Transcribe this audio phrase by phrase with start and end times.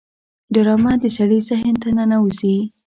[0.53, 2.57] ډرامه د سړي ذهن ته ننوزي